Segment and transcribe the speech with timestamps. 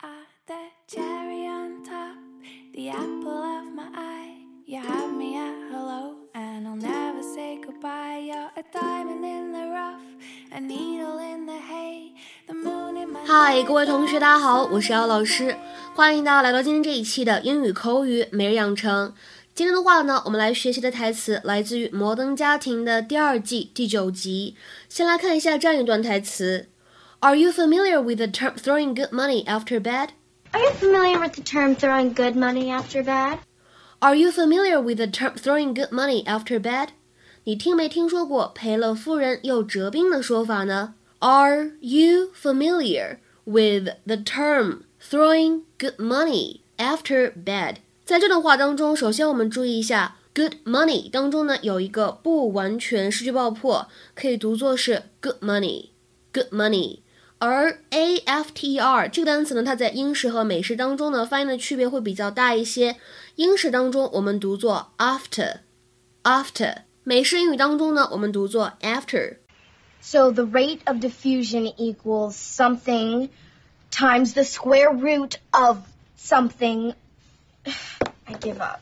[0.00, 0.54] are the
[0.86, 2.14] cherry on top,
[2.72, 4.36] the apple of my eye.
[4.64, 8.22] You have me at hello, and I'll never say goodbye.
[8.26, 10.00] You're a diamond in the rough,
[10.52, 12.12] a needle in the hay,
[12.46, 13.26] the moon in my.
[13.26, 15.56] 嗨，各位同学，大家好，我是姚老师，
[15.96, 19.12] 欢迎大家来到今天这一期的英语口语每日养成。
[19.52, 24.54] 今天的话呢，我们来学习的台词来自于《摩登家庭》的第二季第九集。
[24.88, 26.68] 先来看一下这样一段台词
[27.21, 30.09] ：Are you familiar with the term throwing good money after bad?
[30.51, 33.39] Are you familiar with the term throwing good money after bad?
[33.99, 36.89] Are you familiar with the term throwing good money after bad?
[37.45, 40.95] 你听没听说过赔了夫人又折兵的说法呢？
[41.19, 47.77] Are you familiar with the term throwing good money after bad？
[48.05, 56.99] 在这段话当中，首先我们注意一下，good money 当中呢有一个不完全失去爆破，可以读作是 good money，good money。
[57.39, 62.95] 而 after 这个单词呢，它在英式和美式当中呢发音的区别会比较大一些。
[63.35, 69.37] 英式当中我们读作 after，after；美式英语当中呢，我们读作 after。
[70.01, 73.29] So the rate of diffusion equals something
[73.91, 75.79] times the square root of
[76.17, 76.93] something.
[78.25, 78.79] I give up.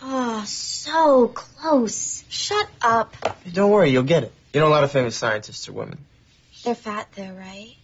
[0.00, 2.22] Oh, so close.
[2.30, 3.14] Shut up.
[3.52, 4.32] Don't worry, you'll get it.
[4.52, 5.98] You know, a lot of famous scientists are women.
[6.64, 7.76] They're fat though, right?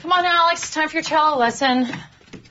[0.00, 0.62] Come on, Alex.
[0.64, 1.86] It's time for your cello lesson.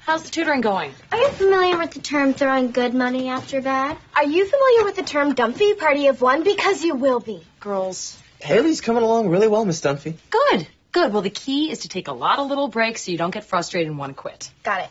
[0.06, 0.92] How's the tutoring going?
[1.12, 3.98] Are you familiar with the term throwing good money after bad?
[4.16, 6.44] Are you familiar with the term dumpy party of one?
[6.44, 7.42] Because you will be.
[7.60, 8.18] Girls.
[8.40, 10.16] Haley's coming along really well, Miss Dunphy.
[10.30, 10.68] Good.
[10.92, 11.14] Good.
[11.14, 13.46] Well, the key is to take a lot of little breaks so you don't get
[13.46, 14.52] frustrated and want to quit.
[14.64, 14.90] Got it.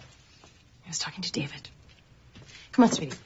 [0.86, 1.69] I was talking to David.
[2.72, 3.16] Come on, sweetie.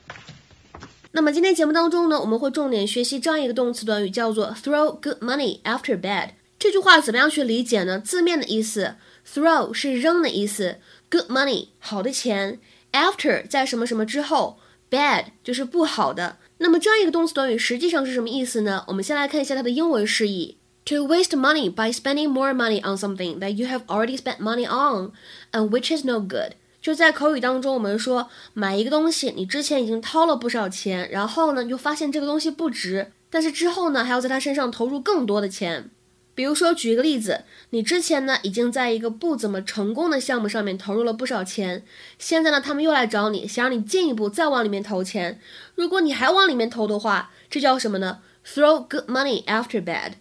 [1.12, 6.30] 那么今天节目当中呢，我们会重点学习这样一个动词短语，叫做 throw good money after bad。
[6.58, 8.00] 这句话怎么样去理解呢？
[8.00, 8.96] 字面的意思
[9.27, 10.77] ，throw 是扔的意思
[11.09, 12.59] ，good money 好的钱
[12.91, 16.37] ，after 在什么什么之后，bad 就是不好的。
[16.57, 18.83] 那么这样一个动词短语实际上是什么意思呢？
[18.87, 25.11] 我们先来看一下它的英文释义：to waste money by spending more money on something that you have already spent money on
[25.51, 26.53] and which is no good。
[26.81, 35.91] 就在口语当中，我们说买一个东西，你之前已经掏了不少钱，然后呢，就发现这个东西不值，但是之后呢，还要在它身上投入更多的钱。
[36.41, 41.85] 比如说，举一个例子，你之前呢已经在一个不怎么成功的项目上面投入了不少钱，
[42.17, 45.39] 现在呢，他们又来找你，想让你进一步再往里面投钱。
[45.75, 50.13] 如果你还往里面投的话，这叫什么呢？Throw good money after bad.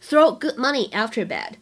[0.00, 1.54] Throw good money after bad.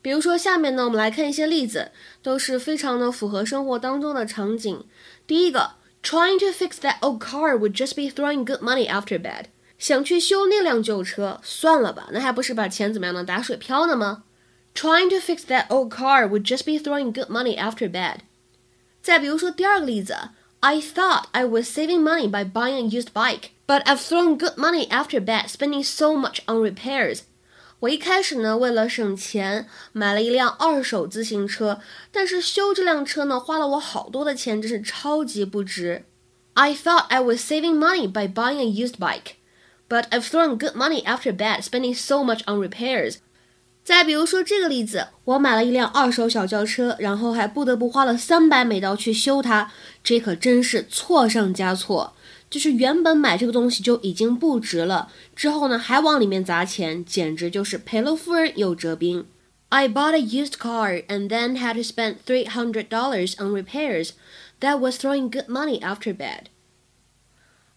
[0.00, 1.92] 比如说，下面呢，我们来看一些例子，
[2.22, 4.82] 都是非常的符合生活当中的场景。
[5.26, 9.48] 第一个，Trying to fix that old car would just be throwing good money after bad。
[9.77, 13.23] 想去修那辆旧车，算了吧，那还不是把钱怎么样呢？
[13.23, 14.23] 打水漂呢吗？
[14.73, 18.19] Trying to fix that old car would just be throwing good money after bad。
[19.01, 20.15] 再比如说第二个例子，
[20.61, 24.87] I thought I was saving money by buying a used bike, but I've thrown good money
[24.87, 27.19] after bad, spending so much on repairs。
[27.81, 31.81] 我一开始呢，为了省钱，买了一辆二手自行车，
[32.13, 36.05] 但是修这辆车呢，花了我好多的钱，真是超级不值。
[36.53, 39.33] I thought I was saving money by buying a used bike,
[39.87, 43.17] but I've thrown good money after bad, spending so much on repairs.
[43.83, 49.71] 再比如说这个例子，我买了一辆二手小轿车，然后还不得不花了三百美刀去修它，
[50.01, 52.15] 这可真是错上加错。
[52.49, 59.25] 就是原本买这个东西就已经不值了，之后呢还往里面砸钱，简直就是赔了夫人又折兵。
[59.69, 64.11] I bought a used car and then had to spend three hundred dollars on repairs.
[64.61, 66.43] That was throwing good money after bad.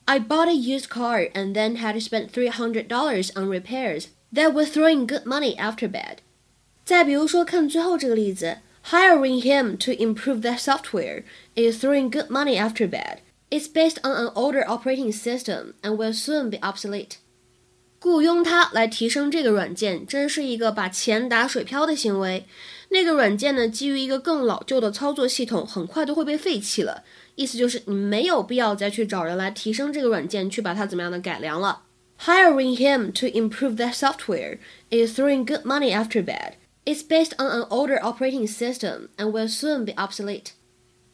[0.06, 4.08] I bought a used car and then had to spend three hundred dollars on repairs.
[4.32, 6.20] That was throwing good money after bad.
[6.84, 8.58] 再比如说，看最后这个例子，
[8.90, 11.24] Hiring him to improve that software
[11.56, 13.18] is throwing good money after bad.
[13.50, 17.16] It's based on an older operating system and will soon be obsolete.
[18.01, 22.47] 雇佣他来提升这个软件，真是一个把钱打水漂的行为。
[22.89, 27.03] 那个软件呢，基于一个更老旧的操作系统，很快都会被废弃了。
[27.35, 31.83] 意思就是你没有必要再去找人来提升这个软件，去把它怎么样的改良了。
[32.25, 34.57] Hiring him to improve that software
[34.89, 36.53] is throwing good money after bad.
[36.85, 40.53] It's based on an older operating system and will soon be obsolete.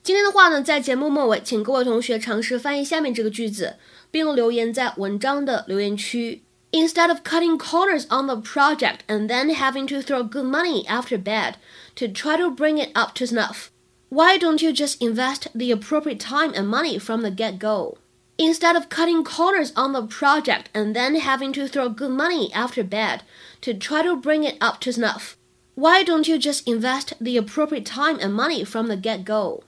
[0.02, 3.76] 今天的话呢，在节目末尾，请各位同学尝试翻译下面这个句子，
[4.10, 6.44] 并留言在文章的留言区。
[6.80, 11.58] Instead of cutting corners on the project and then having to throw good money after bad
[11.96, 13.72] to try to bring it up to snuff,
[14.10, 17.98] why don't you just invest the appropriate time and money from the get go?
[18.38, 22.84] Instead of cutting corners on the project and then having to throw good money after
[22.84, 23.24] bad
[23.62, 25.36] to try to bring it up to snuff,
[25.74, 29.64] Why don't you just invest the appropriate time and money from the get go?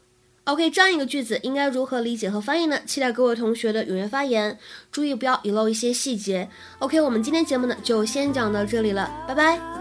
[0.50, 2.80] OK，这样一个句子应该如何理解和翻译呢？
[2.84, 4.58] 期待各位同学的踊跃发言，
[4.92, 6.50] 注意不要遗漏一些细节。
[6.80, 9.79] OK，我们今天节目呢就先讲到这里了，拜拜。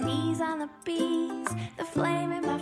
[0.00, 2.59] Knees on the bees, the flame in my.